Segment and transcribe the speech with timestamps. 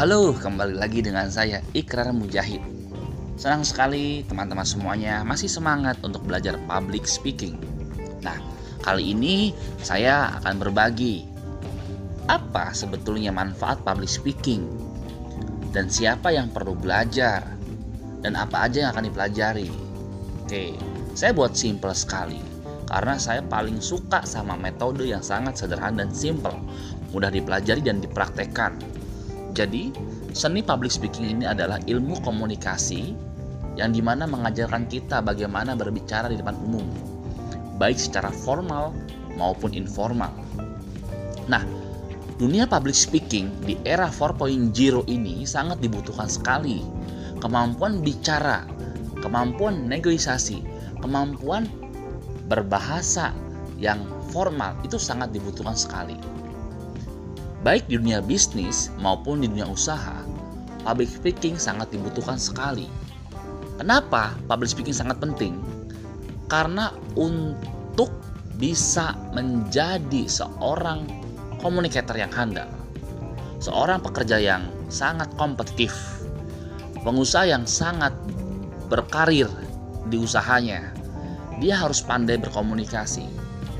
[0.00, 2.64] Halo, kembali lagi dengan saya Ikrar Mujahid.
[3.36, 7.60] Senang sekali teman-teman semuanya masih semangat untuk belajar public speaking.
[8.24, 8.40] Nah,
[8.80, 9.52] kali ini
[9.84, 11.28] saya akan berbagi
[12.32, 14.72] apa sebetulnya manfaat public speaking
[15.76, 17.44] dan siapa yang perlu belajar
[18.24, 19.68] dan apa aja yang akan dipelajari.
[20.48, 20.80] Oke,
[21.12, 22.40] saya buat simple sekali
[22.88, 26.56] karena saya paling suka sama metode yang sangat sederhana dan simple,
[27.12, 28.99] mudah dipelajari dan dipraktekkan.
[29.50, 29.90] Jadi,
[30.30, 33.14] seni public speaking ini adalah ilmu komunikasi
[33.74, 36.86] yang di mana mengajarkan kita bagaimana berbicara di depan umum,
[37.78, 38.94] baik secara formal
[39.34, 40.30] maupun informal.
[41.50, 41.62] Nah,
[42.38, 44.70] dunia public speaking di era 4.0
[45.10, 46.82] ini sangat dibutuhkan sekali.
[47.40, 48.68] Kemampuan bicara,
[49.24, 50.60] kemampuan negosiasi,
[51.00, 51.64] kemampuan
[52.46, 53.32] berbahasa
[53.80, 56.20] yang formal itu sangat dibutuhkan sekali.
[57.60, 60.24] Baik di dunia bisnis maupun di dunia usaha,
[60.84, 62.88] public speaking sangat dibutuhkan sekali
[63.80, 65.56] Kenapa public speaking sangat penting?
[66.52, 68.12] Karena untuk
[68.60, 71.08] bisa menjadi seorang
[71.64, 72.68] komunikator yang handal,
[73.56, 75.96] seorang pekerja yang sangat kompetitif,
[77.00, 78.12] pengusaha yang sangat
[78.92, 79.48] berkarir
[80.12, 80.92] di usahanya,
[81.56, 83.24] dia harus pandai berkomunikasi.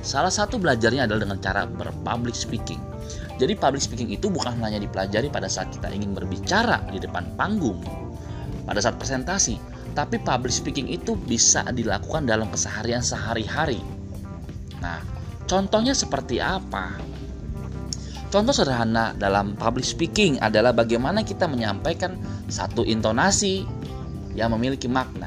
[0.01, 2.81] Salah satu belajarnya adalah dengan cara berpublic speaking.
[3.41, 7.81] Jadi public speaking itu bukan hanya dipelajari pada saat kita ingin berbicara di depan panggung,
[8.69, 9.57] pada saat presentasi,
[9.97, 13.81] tapi public speaking itu bisa dilakukan dalam keseharian sehari-hari.
[14.79, 15.01] Nah,
[15.49, 17.01] contohnya seperti apa?
[18.31, 22.15] Contoh sederhana dalam public speaking adalah bagaimana kita menyampaikan
[22.47, 23.67] satu intonasi
[24.39, 25.27] yang memiliki makna.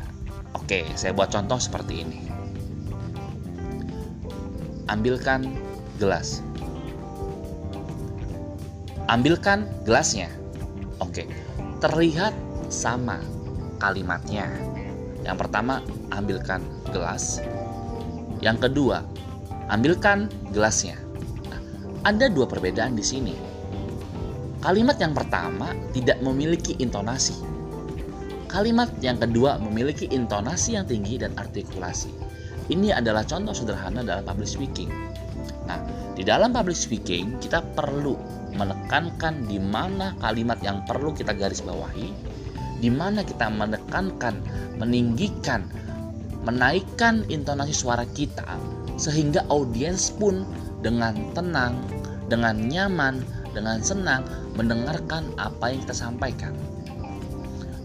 [0.55, 2.19] Oke, saya buat contoh seperti ini.
[4.87, 5.51] Ambilkan
[5.99, 6.39] gelas.
[9.11, 10.31] Ambilkan gelasnya.
[11.03, 11.27] Oke,
[11.83, 12.31] terlihat
[12.71, 13.19] sama
[13.83, 14.47] kalimatnya.
[15.27, 17.43] Yang pertama, ambilkan gelas.
[18.39, 19.03] Yang kedua,
[19.67, 20.95] ambilkan gelasnya.
[21.51, 21.59] Nah,
[22.07, 23.35] ada dua perbedaan di sini.
[24.63, 27.35] Kalimat yang pertama tidak memiliki intonasi.
[28.47, 32.13] Kalimat yang kedua memiliki intonasi yang tinggi dan artikulasi.
[32.71, 34.87] Ini adalah contoh sederhana dalam public speaking.
[35.67, 38.17] Nah, di dalam public speaking kita perlu
[38.53, 42.33] menekankan di mana kalimat yang perlu kita garis bawahi
[42.83, 44.43] di mana kita menekankan,
[44.75, 45.63] meninggikan,
[46.43, 48.59] menaikkan intonasi suara kita
[48.99, 50.43] sehingga audiens pun
[50.83, 51.79] dengan tenang,
[52.27, 53.23] dengan nyaman,
[53.55, 54.27] dengan senang
[54.59, 56.51] mendengarkan apa yang kita sampaikan.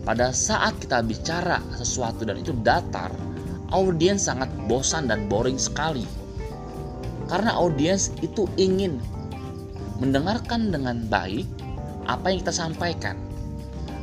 [0.02, 3.14] Pada saat kita bicara sesuatu dan itu datar,
[3.70, 6.02] audiens sangat bosan dan boring sekali.
[7.28, 8.98] Karena audiens itu ingin
[10.00, 11.44] mendengarkan dengan baik
[12.08, 13.28] apa yang kita sampaikan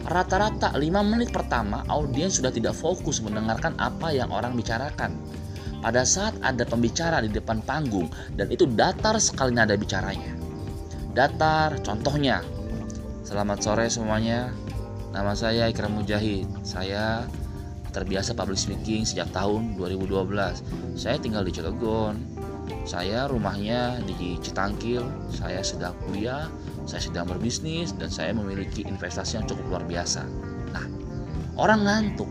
[0.05, 5.17] Rata-rata 5 menit pertama audiens sudah tidak fokus mendengarkan apa yang orang bicarakan.
[5.81, 8.05] Pada saat ada pembicara di depan panggung
[8.37, 10.37] dan itu datar sekali nada bicaranya.
[11.17, 12.45] Datar, contohnya.
[13.25, 14.53] Selamat sore semuanya.
[15.09, 16.45] Nama saya Ikram Mujahid.
[16.61, 17.25] Saya
[17.89, 20.13] terbiasa public speaking sejak tahun 2012.
[20.93, 22.21] Saya tinggal di Cilegon.
[22.85, 25.01] Saya rumahnya di Citangkil,
[25.33, 26.49] saya sedang kuliah,
[26.85, 30.21] saya sedang berbisnis, dan saya memiliki investasi yang cukup luar biasa.
[30.73, 30.85] Nah,
[31.57, 32.29] orang ngantuk,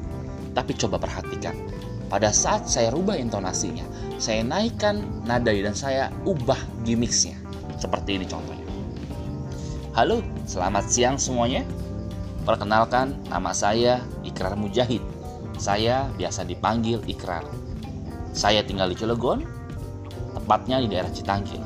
[0.55, 1.59] tapi coba perhatikan.
[2.07, 3.83] Pada saat saya rubah intonasinya,
[4.23, 7.35] saya naikkan nada dan saya ubah gimmicksnya.
[7.75, 8.63] Seperti ini contohnya.
[9.99, 11.67] Halo, selamat siang semuanya.
[12.47, 15.03] Perkenalkan, nama saya Ikrar Mujahid.
[15.59, 17.43] Saya biasa dipanggil Ikrar.
[18.35, 19.47] Saya tinggal di Cilegon,
[20.35, 21.63] tepatnya di daerah Citangkil.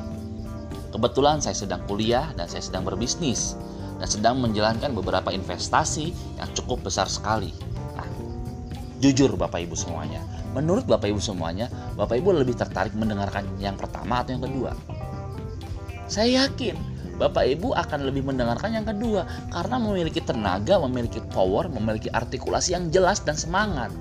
[0.89, 3.53] Kebetulan saya sedang kuliah dan saya sedang berbisnis
[3.99, 7.51] dan sedang menjalankan beberapa investasi yang cukup besar sekali.
[7.93, 8.07] Nah,
[9.03, 10.23] jujur Bapak Ibu semuanya,
[10.55, 14.71] menurut Bapak Ibu semuanya, Bapak Ibu lebih tertarik mendengarkan yang pertama atau yang kedua?
[16.09, 22.07] Saya yakin Bapak Ibu akan lebih mendengarkan yang kedua karena memiliki tenaga, memiliki power, memiliki
[22.09, 23.91] artikulasi yang jelas dan semangat.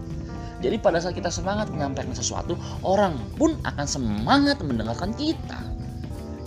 [0.59, 5.63] Jadi pada saat kita semangat menyampaikan sesuatu, orang pun akan semangat mendengarkan kita.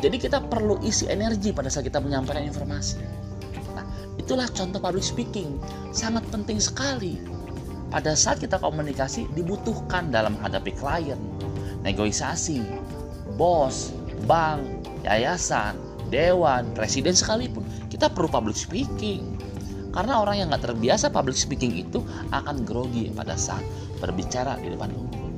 [0.04, 3.00] Jadi kita perlu isi energi pada saat kita menyampaikan informasi.
[3.72, 3.86] Nah,
[4.20, 5.62] itulah contoh public speaking.
[5.96, 7.22] Sangat penting sekali.
[7.92, 11.20] Pada saat kita komunikasi dibutuhkan dalam menghadapi klien,
[11.84, 12.64] negosiasi,
[13.36, 13.96] bos,
[14.28, 14.64] bank,
[15.08, 15.76] yayasan,
[16.12, 17.64] dewan, presiden sekalipun.
[17.88, 19.40] Kita perlu public speaking
[19.92, 22.00] karena orang yang nggak terbiasa public speaking itu
[22.32, 23.64] akan grogi pada saat
[24.00, 25.32] berbicara di depan umum.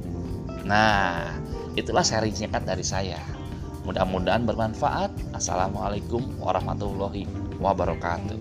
[0.64, 1.34] Nah,
[1.74, 3.20] itulah seri singkat dari saya.
[3.84, 5.36] Mudah-mudahan bermanfaat.
[5.36, 7.28] Assalamualaikum warahmatullahi
[7.60, 8.40] wabarakatuh.